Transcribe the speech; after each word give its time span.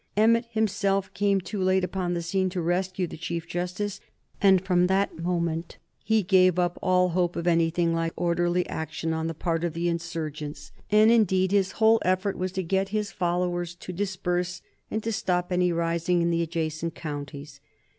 Emmet 0.17 0.47
himself 0.49 1.13
came 1.13 1.39
too 1.39 1.61
late 1.61 1.83
upon 1.83 2.15
the 2.15 2.23
scene 2.23 2.49
to 2.49 2.59
rescue 2.59 3.05
the 3.05 3.15
Chief 3.19 3.47
Justice, 3.47 3.99
and 4.41 4.59
from 4.65 4.87
that 4.87 5.19
moment 5.19 5.77
he 6.03 6.23
gave 6.23 6.57
up 6.57 6.79
all 6.81 7.09
hope 7.09 7.35
of 7.35 7.45
anything 7.45 7.93
like 7.93 8.11
orderly 8.15 8.67
action 8.67 9.13
on 9.13 9.27
the 9.27 9.35
part 9.35 9.63
of 9.63 9.73
the 9.73 9.87
insurgents, 9.87 10.71
and 10.89 11.11
indeed 11.11 11.51
his 11.51 11.73
whole 11.73 11.99
effort 12.03 12.35
was 12.35 12.51
to 12.51 12.63
get 12.63 12.89
his 12.89 13.11
followers 13.11 13.75
to 13.75 13.93
disperse 13.93 14.63
and 14.89 15.03
to 15.03 15.11
stop 15.11 15.51
any 15.51 15.71
rising 15.71 16.23
in 16.23 16.31
the 16.31 16.41
adjacent 16.41 16.95
counties. 16.95 17.59